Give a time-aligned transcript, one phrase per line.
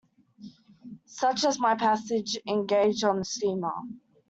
[1.05, 3.69] Such is my passage engaged on the steamer.